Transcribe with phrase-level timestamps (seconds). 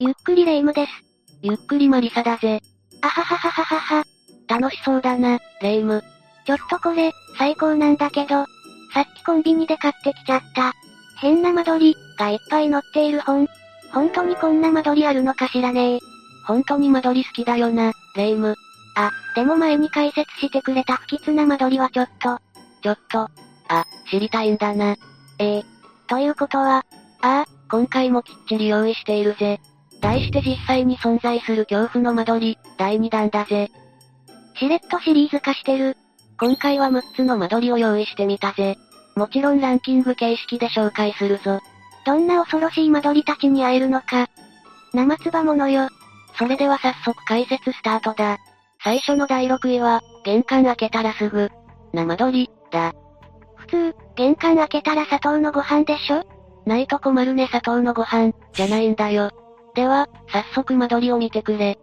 [0.00, 0.92] ゆっくりレ夢ムです。
[1.42, 2.60] ゆっくりマリサだぜ。
[3.02, 4.04] あはははははは。
[4.46, 6.04] 楽しそうだな、レ夢ム。
[6.46, 8.46] ちょっとこれ、最高なんだけど、
[8.94, 10.72] さっきコンビニで買ってきちゃった。
[11.16, 13.48] 変な間取り、がいっぱい載っている本。
[13.92, 15.98] 本当にこんな間取りあるのかしらね
[16.46, 18.54] 本当に間取り好きだよな、レ夢ム。
[18.94, 22.38] あ、でも前に解説してくれた不吉な間取りはちょっと。
[22.84, 23.28] ちょっと。
[23.66, 24.94] あ、知りたいんだな。
[25.40, 25.64] ええ
[26.06, 26.86] ということは、
[27.20, 29.60] ああ、今回もきっちり用意しているぜ。
[30.00, 33.70] 題して実際に存在する恐怖の間取り、第2弾だぜ。
[34.56, 35.96] しれっとシリーズ化してる。
[36.38, 38.76] 今回は6つの間取りを用意してみたぜ。
[39.16, 41.60] もちろんランキング形式で紹介するぞ。
[42.06, 44.28] どんな恐ろしい間取りたちに会えるのか。
[44.94, 45.88] 生唾ものよ。
[46.38, 48.38] それでは早速解説スタートだ。
[48.82, 51.50] 最初の第6位は、玄関開けたらすぐ、
[51.92, 52.94] 生取り、だ。
[53.56, 56.22] 普通、玄関開けたら砂糖のご飯でしょ？
[56.64, 59.30] ないと困るね砂糖のご飯、じゃないんだよ。
[59.78, 61.70] では、早速間取りを見てくれ。
[61.70, 61.76] ん？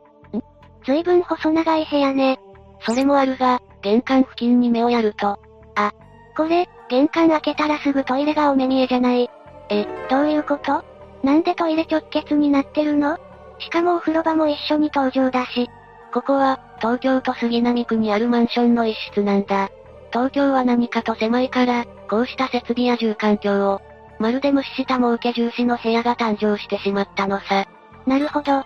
[0.86, 2.38] ずいぶん細長い部屋ね。
[2.82, 5.40] それもあるが、玄関付近に目をやると。
[5.76, 5.94] あ、
[6.36, 9.30] これ、玄関開けたらすぐトイレがお目見えじゃない。
[9.70, 10.84] え、どういうこと？
[11.24, 13.18] なんでトイレ直結になってるの？
[13.60, 15.70] しかもお風呂場も一緒に登場だし。
[16.14, 19.70] ここは、東京都杉並区にあるマンションの一室なんだ。
[20.12, 23.82] 東京は何かと狭いから、こうした設備や住環境を、
[24.20, 27.66] まるで無視した儲け重視の部屋が誕生してしまったのさ。
[28.06, 28.64] なるほど。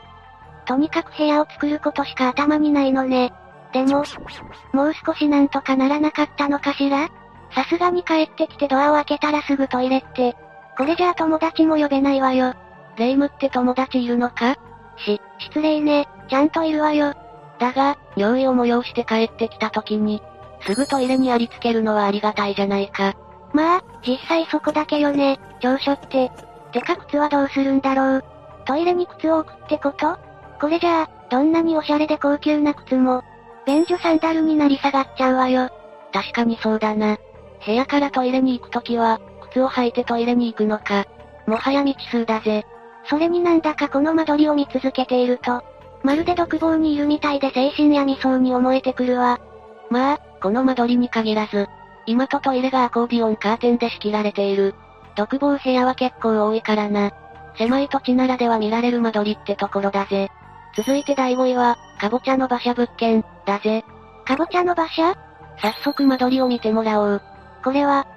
[0.66, 3.34] とにかく部屋を作ることしか頭にないのね。
[3.74, 4.04] でも、
[4.74, 7.10] もう少しなんとかならなかったのかしら？
[7.56, 10.36] さすがに帰ってきてドアを開けたらすぐトイレって、
[10.78, 12.54] これじゃあ友達も呼べないわよ。
[12.98, 14.56] レイムって友達いるのか？
[14.98, 17.14] し、失礼ね、ちゃんといるわよ。
[17.60, 20.22] だが、尿意を催して帰ってきた時に、
[20.62, 23.16] すぐトイレにありつけるのはありがたいじゃないか。
[23.54, 26.32] まあ、実際そこだけよね、長所って。
[26.72, 28.24] てか靴はどうするんだろう。
[28.70, 30.20] トイレに靴を置くってこと？
[30.62, 33.24] これじゃあ、どんなにおしゃれで高級な靴も、
[33.66, 35.72] 便所サンダルになり下がっちゃうわよ。
[36.14, 37.18] 確かにそうだな。
[37.66, 41.08] 部屋からトイレに行くときは、靴を履いてトイレに行くのか。
[41.48, 42.64] もはや未知数だぜ。
[43.10, 45.64] それになんだかこの間取りを見続けていると、
[46.04, 49.40] まるで独房にいるみたいで精神病みそうに思えてくるわ。
[49.90, 51.68] まあ、この間取りに限らず、
[52.06, 54.76] 今とトイレがアコーディオンカーテンで仕切られている。
[55.16, 57.12] 独房部屋は結構多いからな。
[57.60, 60.32] 狭い土地ならでは見られる間取りってところだぜ。
[60.78, 63.84] 続いて第5位は、かぼちゃの馬車物件、だぜ。
[64.26, 65.14] かぼちゃの馬車？
[65.62, 67.22] 早速間取りを見てもらおう。
[67.62, 68.08] これは、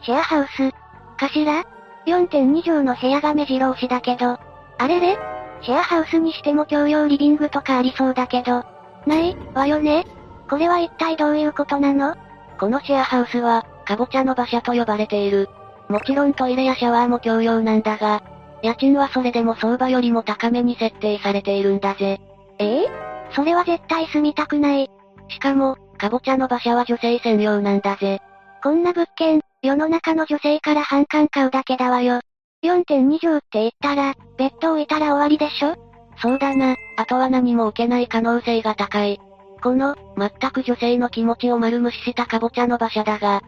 [0.00, 0.72] シェアハウス、
[1.18, 1.64] かしら
[2.06, 4.40] ?4.2 畳の部屋が目白押しだけど、
[4.78, 5.18] あれれ？
[5.60, 8.64] シェアハウスにしても共用リビングとかありそうだけど、
[9.06, 10.06] ない、わよね？
[10.48, 12.16] これは一体どういうことなの？
[12.58, 15.50] このシェアハウスは、かぼちゃの馬車と呼ばれている。
[15.90, 18.22] もちろんトイレやシャワーも共用なんだが、
[18.62, 22.20] 家賃はそれでも相場よりも高めに設定されているんだぜ。
[22.58, 22.82] え？
[22.82, 22.86] え
[23.32, 24.90] それは絶対住みたくない。
[25.28, 28.20] しかも、かぼちゃの馬車は女性専用なんだぜ。
[28.62, 32.20] こんな物件、世の中の女性から反感買うだけだわよ。
[32.62, 35.76] 4.2畳って言ったら、ベッド置いたら終わりでしょ？
[36.16, 39.20] そうだな、あとは何も受けない可能性が高い。
[39.62, 43.42] この、全く女性の気持ちを丸無視したかぼちゃの馬車だが、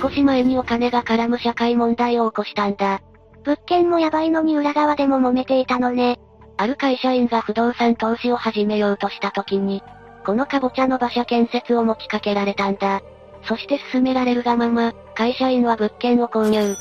[0.00, 3.00] 少し前にお金が絡む社会問題を起こしたんだ。
[3.44, 6.18] 物件もやばいのに裏側でも揉めていたのね。
[6.56, 9.82] ある会社員が不動産投資を始めようとした時に、
[10.24, 13.02] このかぼちゃの馬車建設を持ちかけられたんだ。
[13.46, 16.74] そして進められるがまま、会社員は物件を購入。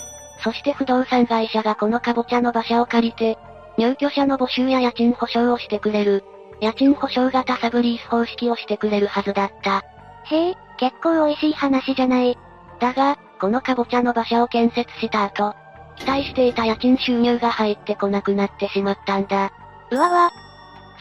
[0.43, 3.37] そして不動産会社がこのかぼちゃの馬車を借りて、
[3.77, 6.23] 入居者の募集や家賃保証をしてくれる。
[6.61, 9.83] 家賃保証型サブリース方式をしてくれるはずだった。
[10.25, 12.37] へえ、結構美味しい話じゃない。
[12.79, 15.55] だが、このかぼちゃの馬車を建設した後、
[15.97, 19.51] 期待していた家賃収入が入ってこなくなってしまったんだ。
[19.91, 20.31] うわわ。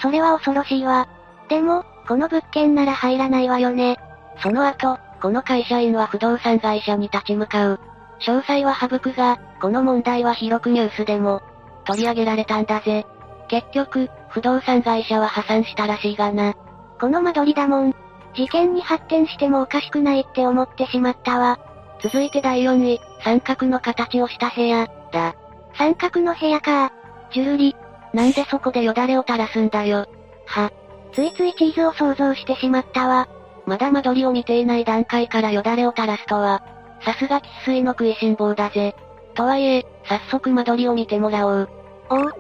[0.01, 1.09] それは恐ろしいわ。
[1.49, 3.99] でも、この物件なら入らないわよね。
[4.43, 7.81] その後、この会社員は不動産会社に立ち向かう。
[8.21, 11.43] 詳細は省くが、この問題は広くニュースでも、
[11.85, 13.07] 取り上げられたんだぜ。
[13.49, 16.55] 結局、不動産会社は破産したらしいがな。
[17.01, 17.95] この間取りだもん。
[18.35, 21.59] 事件に発展してもおかしくないって思ってしまったわ。
[22.03, 25.35] 続いて第4位、三角の形をした部屋、だ。
[25.75, 26.93] 三角の部屋か。
[27.33, 27.77] じゅるり。
[28.13, 30.07] なんでそこでよだれを垂らすんだよ。
[30.47, 30.71] は。
[31.13, 33.29] ついついチーズを想像してしまったわ。
[33.67, 36.63] まだ間取りを見ていない段階からよだれを垂らすとは、
[37.05, 38.95] さすが喫水の食いしん坊だぜ。
[39.35, 41.69] とはいえ、早速間取りを見てもらおう。
[42.11, 42.35] おう。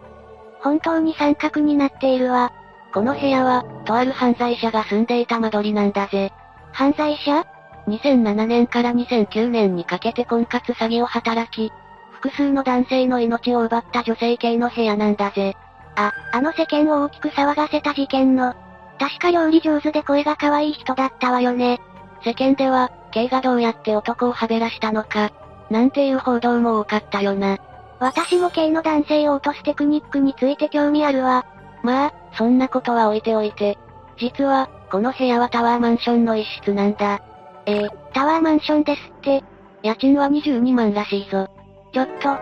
[0.60, 2.52] 本当に三角になっているわ。
[2.92, 6.32] この部屋は、とある犯罪者が住んでいた間取りなんだぜ。
[6.72, 7.44] 犯罪者？
[7.88, 11.72] ?2007 年から2009年にかけて婚活詐欺を働き、
[12.10, 15.56] 複数の男性の命を奪った女性系の部屋なんだぜ。
[15.96, 18.54] あ、あの世間を大きく騒がせた事件の。
[18.98, 21.80] 確か料理上手で声が可愛い人だったわよね。
[22.24, 25.32] 世間では、K がどうやって男をはべらしたのか、
[25.70, 27.58] なんていう報道も多かったよな。
[27.98, 31.44] 私も K の男性を落とすテクニックについて興味あるわ。
[31.82, 33.78] まあ、そんなことは置いておいて。
[34.18, 37.20] 実は、この部屋はタワーマンションの一室なんだ。
[37.66, 39.44] えー、タワーマンションですって。
[39.82, 41.48] 家賃は22万らしいぞ。
[41.92, 42.38] ちょっと。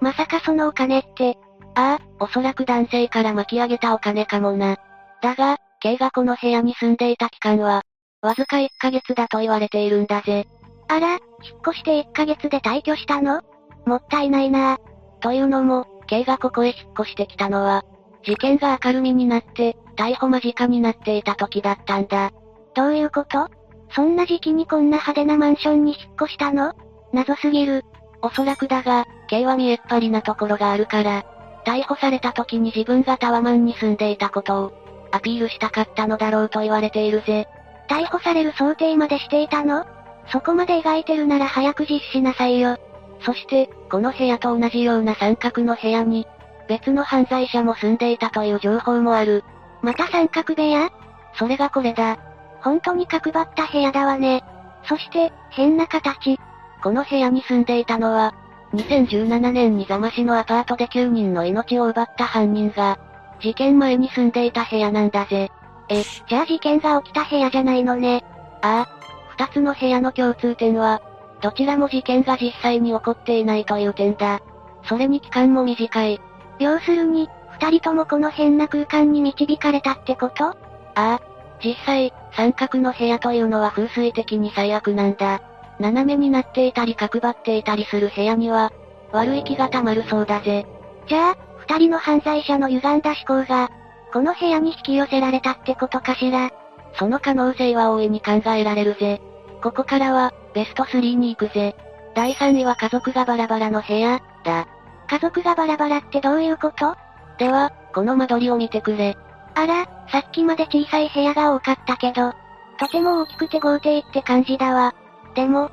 [0.00, 1.36] まさかそのお金って。
[1.74, 4.76] ああ、おそらく男性から巻き上げたお金かもな。
[5.22, 7.82] だが、K がこの部屋に住んでいた期間は、
[8.20, 10.46] わずか1ヶ月だと言われているんだぜ。
[10.88, 11.20] あら、引っ
[11.68, 13.42] 越して1ヶ月で退去したの？
[13.86, 14.78] もったいないな
[15.20, 17.84] というのも、K がここへ引っ越してきたのは、
[18.24, 22.32] 事件が明るみになって、逮捕間近になっていた時だったんだ。
[22.74, 23.48] どういうこと？
[23.90, 26.74] そんな時期にこんな派手なマンションに引っ越したの？
[27.12, 27.84] 謎すぎる。
[28.20, 31.24] おそらくだが、K は見えっ張りなところがあるから、
[31.64, 34.72] 逮捕された時に自分がタワマンに住んでいたことを、
[35.12, 37.46] アピールしたかったのだろうと言われているぜ。
[37.88, 39.86] 逮捕される想定までしていたの？
[40.30, 42.76] そこまで描いてるなら早く実施しなさいよ。
[43.22, 46.26] そして、この部屋と同じような三角の部屋に、
[46.68, 49.42] 別の犯罪者も住んでいたという情報もある。
[49.80, 50.90] また三角部屋？
[51.38, 52.18] それがこれだ。
[52.60, 54.44] 本当に角張った部屋だわね。
[54.84, 56.38] そして、変な形。
[56.82, 58.34] この部屋に住んでいたのは、
[58.74, 62.98] 2017年に座間市のアパートで9人の命を奪った犯人が、
[63.40, 65.50] 事件前に住んでいた部屋なんだぜ。
[65.88, 68.24] え、じゃあ事件が起きた部屋じゃないのね。
[68.62, 68.98] ああ。
[69.30, 71.00] 二つの部屋の共通点は、
[71.40, 74.40] どちらも事件が実際に起こっていないという点だ。
[74.84, 76.20] それに期間も短い。
[76.58, 80.46] 要するに、二人ともこの変な空間に導かれたってこと？
[80.46, 80.54] あ
[80.94, 81.20] あ。
[81.62, 85.40] 実際、三角の部屋というのは風水的に最悪なんだ。
[85.80, 88.72] 斜めになっていたり角張っていたりする部屋には、
[89.12, 90.66] 悪い気が溜まるそうだぜ。
[91.08, 93.70] じゃあ、二人の犯罪者の歪んだ思考が、
[94.12, 96.50] この部屋に引き寄せられたってことかしら。
[96.94, 99.20] その可能性は大いに考えられるぜ。
[99.62, 101.76] ここからは、ベスト3に行くぜ。
[102.14, 104.66] 第3位は家族がバラバラの部屋、だ。
[105.08, 106.96] 家族がバラバラってどういうこと？
[107.38, 109.16] では、この間取りを見てくれ。
[109.58, 112.32] あら、さっきまで小さい部屋が多かったけど、
[112.78, 114.94] とても大きくて豪邸って感じだわ。
[115.34, 115.72] でも、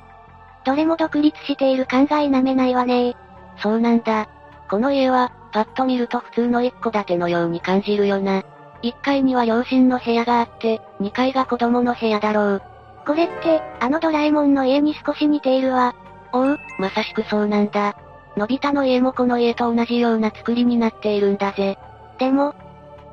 [0.66, 3.16] どれも独立している考えなめないわね
[3.62, 4.28] そうなんだ。
[4.72, 8.42] この家は、パッと見ると普通の一戸建てのように感じるよな。
[8.82, 12.62] 1階には両親の部屋があって、2階が子供の部屋だろう。
[13.06, 15.94] これって、あのドラえもんの家に少し似ているわ。
[16.34, 17.96] おう、まさしくそうなんだ。
[18.36, 21.78] のび太の家もこの家と同じような作りになっているんだぜ。
[22.18, 22.56] でも、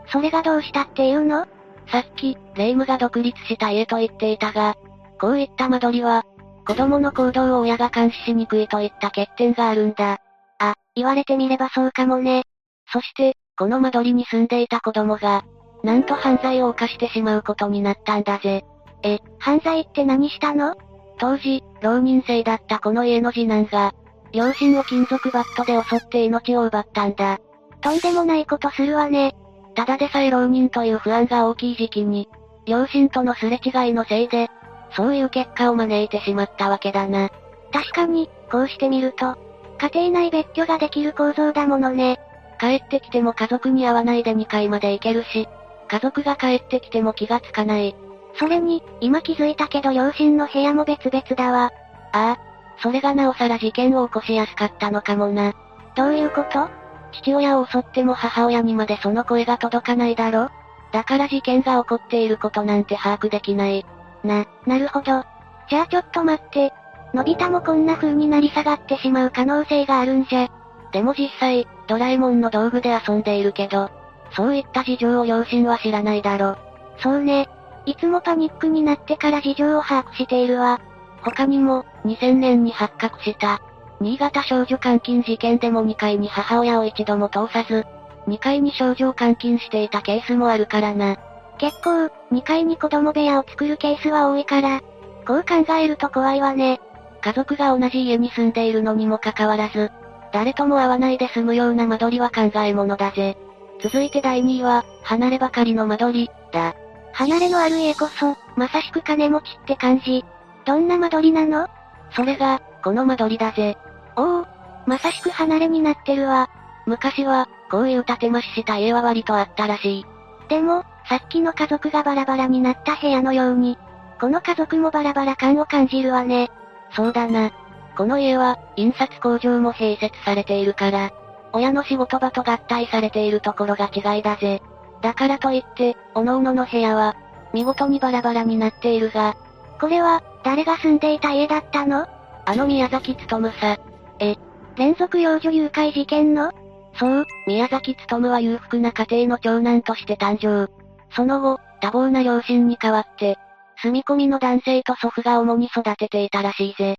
[0.08, 1.46] それがどうしたっていうの？
[1.90, 4.76] さっき、レイムが独立した家と言っていたが、
[5.20, 6.24] こういった間取りは、
[6.66, 10.20] 子供の行動を親が監視しにくいといった欠点があるんだ。
[10.58, 12.44] あ、言われてみればそうかもね。
[12.92, 15.44] そして、この間取りに住んでいた子供が、
[15.82, 18.64] なんと犯罪を犯してしまうことになったんだぜ。
[19.02, 20.76] え、犯罪って何したの？
[21.18, 23.94] 当時、浪人生だったこの家の次男が、
[24.32, 27.38] 両親を金属バットで襲って命を奪ったんだ。
[27.80, 29.34] とんでもないことするわね。
[29.74, 32.28] ただでさえ浪人という不安が大きい時期に、
[32.66, 34.48] 両親とのすれ違いのせいで、
[34.94, 37.30] そういう結果を招いてしまったわけだな。
[37.72, 39.36] 確かに、こうしてみると、
[39.78, 42.20] 家庭内別居ができる構造だものね。
[42.60, 45.48] 帰ってきても家族に会わないで2階まで行けるし、
[45.88, 47.96] 家族が帰ってきても気がつかない。
[48.38, 51.72] それに、今気づいたけど両親の部屋も別々だわ。
[52.12, 52.38] ああ。
[52.82, 55.54] それがなおさら事件を起こしやすかったのかもな。
[55.94, 56.68] どういうこと？
[57.12, 60.50] 父親を襲っても母親にまでその声が届かないだろ
[60.92, 63.86] だから事件が起こっていることなんて把握できない。
[64.24, 65.24] な、なるほど。
[65.68, 66.72] じゃあちょっと待って。
[67.14, 70.48] のび太もこんな風になり下がってしまう可能性があるんじゃ。
[70.92, 73.90] でも実際、ドラえもんの道具で遊んでいるけど、
[74.34, 76.56] そういった事情を両親は知らないだろ。
[76.98, 77.48] そうね。
[77.84, 80.80] いつもパニックになってから事情を把握しているわ。
[81.22, 83.60] 他にも、2000年に発覚した、
[84.02, 87.86] 新潟少女監禁事件でも2階に母親を一度も通さず、
[88.26, 91.16] 2階に少女を監禁していたケースもあるからな。
[91.58, 94.80] 結構、2階に子供部屋を作るケースは多いから、
[95.26, 96.80] こう考えると怖いわね。
[97.20, 99.92] 家族が同じ家に住んでいるのにもかかわらず、
[100.32, 103.36] 誰とも会わないで済むような間取りは考え物だぜ。
[103.80, 106.74] 続いて第2位は、離ればかりの間取り、だ。
[107.12, 110.24] 離れのある家こそ、まさしく金持ちって感じ。
[110.64, 111.68] どんな間取りなの？
[112.10, 113.76] それが、この間取りだぜ。
[114.16, 114.46] おお、
[114.86, 116.50] まさしく離れになってるわ。
[116.86, 120.06] 昔は、こういう建て増しした家は割とあったらしい。
[120.48, 123.78] でも、さっきの家族がバラバラになった部屋のように、
[124.20, 126.50] この家族もバラバラ感を感じるわね。
[126.90, 127.50] そうだな。
[127.96, 131.10] この家は、印刷工場も併設されているから、
[131.52, 134.62] 親の仕事場と合体されているところが違いだぜ。
[135.00, 137.16] だからといって、各々の部屋は、
[137.52, 139.36] 見事にバラバラになっているが、
[139.80, 142.06] これは、誰が住んでいた家だったの？
[142.44, 143.76] あの宮崎勤さ。
[144.18, 144.36] え、
[144.76, 146.52] 連続幼女誘拐事件の？
[146.94, 150.70] そう、宮崎勤は裕福な家庭の長男として誕生。
[151.14, 153.38] その後、多忙な両親に代わって、
[153.82, 156.96] 住み込みの男性と祖父が主に育てていたらしいぜ。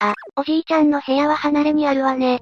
[0.00, 2.40] あ、おじいちゃんの部屋は離れにあるわね。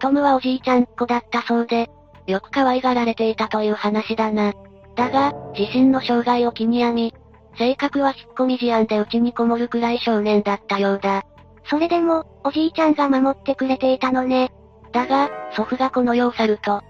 [0.00, 1.88] 勤はおじいちゃんっ子だったそうで、
[2.26, 4.52] よく可愛がられていたという話だな。
[4.96, 7.14] だが、自身の障害を気に病み、
[7.58, 11.22] 性格は引っ込み思案で家にこもるくらい少年だったようだ。
[11.68, 14.52] それでも、おじいちゃんが守ってくれていたのね。
[14.92, 16.82] だが、祖父がこの世を去ると、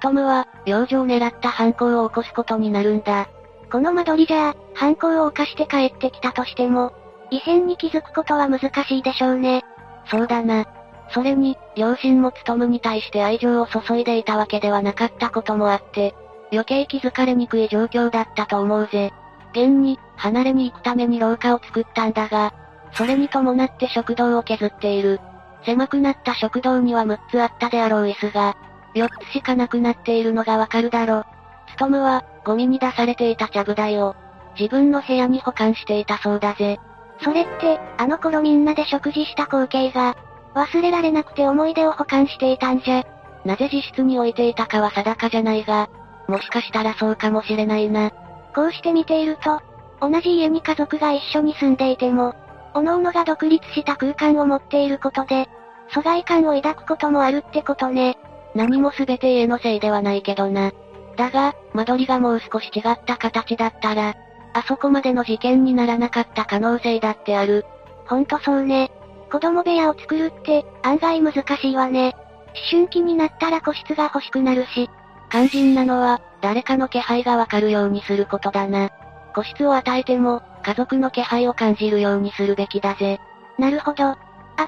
[0.00, 3.28] 務は、幼女を狙った犯行を起こすことになるんだ。
[3.70, 6.92] この間取りじゃ、犯行を犯して帰ってきたとしても、
[7.30, 9.62] 異変に気づくことは難しいでしょうね。
[10.10, 10.64] そうだな。
[11.12, 16.14] それに、両親も務に対して愛情を注いでいたわけではなかったこともあって、
[16.52, 19.12] 余計気づかれにくい状況だったと思うぜ。
[19.52, 22.52] 現に、離れに行くために廊下を作ったんだが、
[22.92, 25.20] それに伴って食堂を削っている。
[25.64, 28.56] 狭くなった食堂には6つあったであろう椅子が、
[28.94, 31.24] 4つしかなくなっているのがわかるだろ。
[31.68, 34.16] つとむは、ゴミに出されていたちゃぶ台を、
[34.58, 36.78] 自分の部屋に保管していたそうだぜ。
[37.22, 40.16] それって、あの頃みんなで食事した光景が、
[40.54, 43.04] 忘れられなくて思い出を保管していたんじゃ。
[43.44, 45.88] なぜ自室に置いていたかは定かじゃないが、
[46.28, 48.10] もしかしたらそうかもしれないな。
[48.54, 49.60] こうして見ていると、
[50.00, 52.34] 同じ家に家族が一緒に住んでいても、
[52.72, 55.48] 各々が独立した空間を持っていることで、
[55.92, 58.16] 疎外感を抱くこともあるってことね。
[58.54, 60.72] 何も全て家のせいではないけどな。
[61.16, 64.14] だが、間取りがもう少し違った形だったら、
[64.52, 67.64] あそこまでの事件にならなかった可能性だってある。
[68.06, 68.90] ほんとそうね。
[69.30, 72.16] 子供部屋を作るって、案外難しいわね。
[72.48, 74.90] 思春期になったら個室が欲しくなるし。
[75.30, 78.90] 肝心なのは、誰かの気配がわかるようにすることだな。
[79.34, 83.20] 個室を与えても、家族の気配を感じるようにするべきだぜ。
[83.58, 84.04] なるほど。
[84.04, 84.18] あ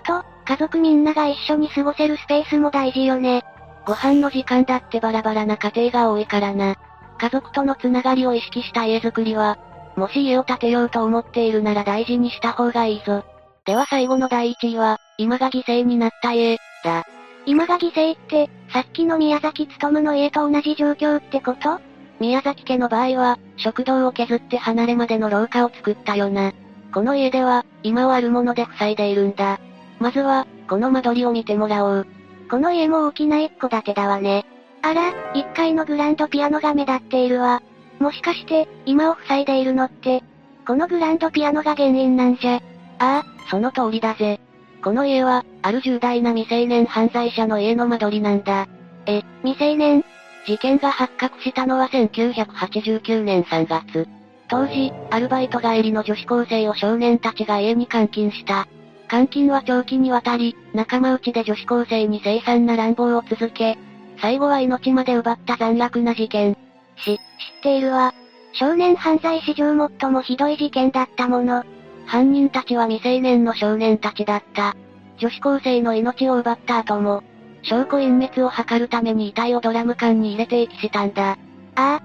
[0.05, 3.45] と、家族みんなが一緒に過ごせるスペースも大事よね。
[3.87, 6.77] ご飯の時間だってバラバラな家庭が多いからな。
[7.19, 9.59] 家族とのつながりを意識した家づくりは、
[9.97, 13.25] もし家を建てようと思っているなら大事にした方がいいぞ。
[13.65, 17.05] では最後の第1位は、今が犠牲になった家、だ。
[17.47, 21.81] 今が犠牲って、さっきの宮崎勤の家と同じ状況ってこと？
[22.23, 26.52] 宮崎家の場合は、食堂を削って離れまでの廊下を作ったよな。
[26.95, 29.59] この家では、今はあるもので塞いでいるんだ。
[29.99, 32.07] まずは、この間取りを見てもらおう。
[32.49, 34.47] この家も大きな一戸建てだわね。
[34.83, 37.61] あら、1階のグランドピアノが目立っているわ。
[37.99, 40.23] もしかして、今を塞いでいるのって、
[40.64, 42.55] このグランドピアノが原因なんじゃ？
[42.55, 42.61] あ
[43.00, 44.38] あ、その通りだぜ。
[44.85, 48.69] この家は、ある重大な未成年犯罪者の家の間取りなんだ。
[49.07, 50.05] え、未成年？
[50.47, 54.09] 事件が発覚したのは1989年3月。
[54.49, 58.67] 当時、アルバイト帰りの女子高生を少年たちが家に監禁した。
[59.09, 63.79] 監禁は長期にわたり、仲間内で女子高生に凄惨な乱暴を続け、
[64.21, 66.57] 最後は命まで奪った残虐な事件。
[66.97, 67.19] し、知っ
[67.63, 68.13] ているわ。
[68.53, 71.65] 少年犯罪史上最もひどい事件だったもの。
[72.07, 74.77] 犯人たちは未成年の少年たちだった。
[75.19, 77.23] 女子高生の命を奪った後も、
[77.62, 81.33] 証拠隠滅を図るために遺体をドラム缶に入れて遺棄したんだ。
[81.33, 81.37] あ
[81.76, 82.02] あ。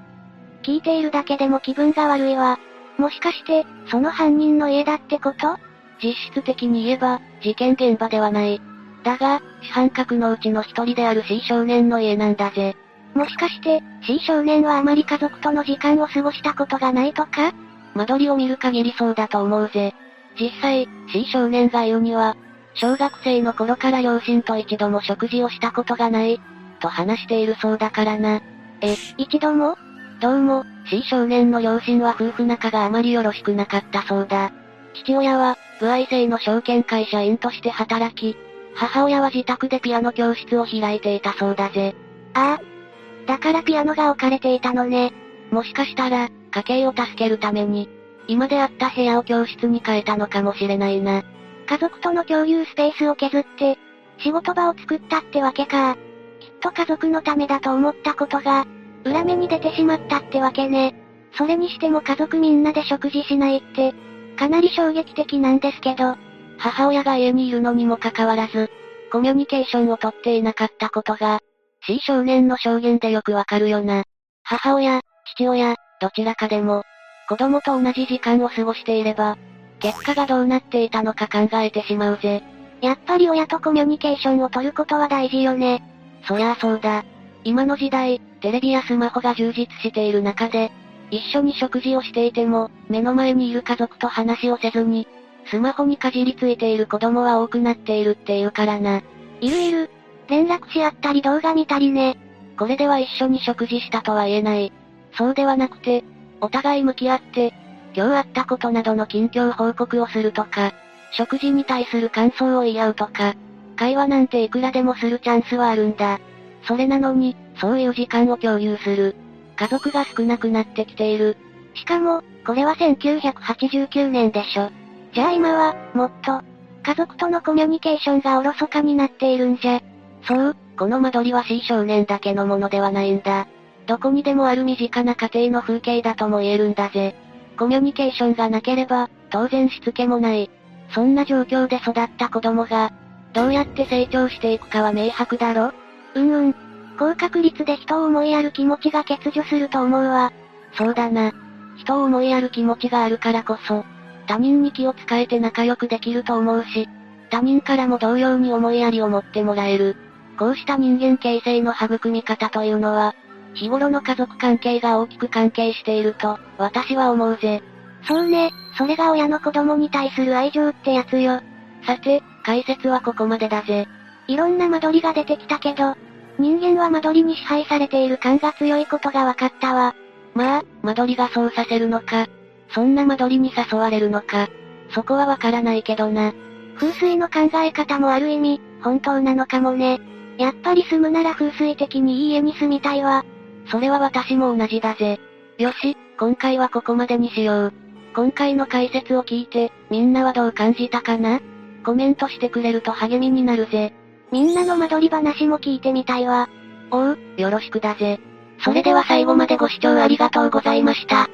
[0.64, 2.60] 聞いているだけでも気分が悪いわ。
[2.98, 5.58] もしかして、その犯人の家だってこと？
[6.04, 8.62] 実質的に言えば、事件現場ではない。
[9.04, 12.76] だが、主犯格のうちの一人である C 少年の家なんだぜ。
[13.14, 17.54] もしかして、C 少年はあまり家族との時間を過ごしたことがないとか？
[17.96, 19.96] 間取りを見る限りそうだと思うぜ。
[20.40, 22.36] 実際、C 少年が言うには、
[22.80, 26.40] 小学生の頃から両親と一度も食事をしたことがない、
[26.80, 28.42] と話しているそうだからな。
[28.82, 29.78] え、一度も？
[30.22, 34.52] どうも、C 少年の両親は夫婦仲があまりよろしくなかったそうだ。
[34.94, 38.38] 父親は、不愛性の証券会社員として働き、
[38.76, 41.96] 母親は自宅でピアノ教室を開いていたそうだぜ。
[42.36, 43.28] ああ。
[43.28, 45.14] だからピアノが置かれていたのね。
[45.50, 47.90] もしかしたら、家計を助けるために、
[48.28, 51.24] 今であった部屋を教室に変えたのかもしれないな。
[51.68, 53.78] 家族との共有スペースを削って、
[54.20, 55.96] 仕事場を作ったってわけか。
[56.40, 58.66] きっと家族のためだと思ったことが、
[59.04, 60.96] 裏目に出てしまったってわけね。
[61.34, 63.94] それにしても家族みんなで食事しないって、
[64.38, 66.16] かなり衝撃的なんですけど、
[66.58, 68.70] 母親が家にいるのにもかかわらず、
[69.12, 71.40] コミュニケーションをとっていなかったことが、
[71.86, 74.04] C 少年の証言でよくわかるよな。
[74.44, 75.02] 母親、
[75.36, 76.84] 父親、どちらかでも、
[77.30, 79.38] 子供と同じ時間を過ごしていれば、
[79.80, 82.44] 結果がどうなっていたのか考えてしまうぜ。
[82.82, 85.84] やっぱり親とコミュニケーションを取ることは大事よね。
[86.28, 87.06] そりゃあそうだ。
[87.44, 90.72] 今の時代、テレビやスマホが充実している中で、
[91.10, 95.08] 一緒に食事をしていても、目の前にいる家族と話をせずに、
[95.50, 99.02] スマホにかじりついている子供は多くなっているっていうからな。
[99.40, 99.90] いるいる。
[100.28, 102.18] 連絡し合ったり動画見たりね。
[102.58, 104.74] これでは一緒に食事したとは言えない。
[105.18, 106.04] そうではなくて、
[106.42, 107.54] お互い向き合って、
[107.98, 110.72] 今日あったことなどの近況報告をするとか、
[111.14, 113.34] 食事に対する感想を言い合うとか、
[113.76, 116.20] 会話なんていくらでもするチャンスはあるんだ。
[116.68, 119.16] それなのに、そういう時間を共有する。
[119.56, 121.38] 家族が少なくなってきている。
[121.74, 124.70] しかも、これは1989年でしょ。
[125.14, 126.44] じゃあ今は、もっと、
[126.84, 129.82] 家族とのコミュニケーションがおろそかになっているんじゃ。
[130.28, 133.48] そう、この間取りは C 少年だけのものではないんだ。
[133.88, 137.16] どこにでもある身近な家庭の風景だとも言えるんだぜ。
[137.58, 140.50] コミュニケーションがなければ、当然しつけもない。
[140.92, 142.92] そんな状況で育った子供が、
[143.34, 145.74] どうやって成長していくかは明白だろ？
[146.16, 146.56] うんうん。
[146.98, 150.32] 高確率で人を思いやる気持ちが欠如すると思うわ。
[150.74, 151.34] そうだな。
[151.78, 153.86] 人を思いやる気持ちがあるからこそ、
[154.28, 156.90] 他人に気を使えて仲良くできると思うし、
[157.30, 159.96] 他人からも同様に思いやりを持ってもらえる。
[160.40, 163.14] こうした人間形成の育み方というのは、
[163.56, 167.62] 日頃の家族関係が大きく関係していると、私は思うぜ。
[168.08, 171.42] そうね、それが親の子供に対する愛情ってやつよ。
[171.86, 173.88] さて、解説はここまでだぜ。
[174.28, 175.96] いろんな間取りが出てきたけど、
[176.38, 179.96] 人間は間取りに支配されている感が強いことが分かったわ。
[180.36, 182.28] まあ、間取りがそうさせるのか、
[182.70, 184.50] そんな間取りに誘われるのか、
[184.92, 186.34] そこはわからないけどな。
[186.76, 190.00] 風水の考え方もある意味、本当なのかもね。
[190.38, 193.26] やっぱり住むなら風水的にいい家に住みたいわ。
[193.70, 195.20] それは私も同じだぜ。
[195.58, 197.74] よし、今回はここまでにしよう。
[198.16, 201.42] 今回の解説を聞いて、みんなはどう感じたかな？
[201.86, 203.94] コメントしてくれると励みになるぜ。
[204.32, 206.50] みんなの間取り話も聞いてみたいわ。
[206.92, 208.20] おう、よろしくだぜ。
[208.60, 211.30] それでは最後までご視聴ありがとうございました。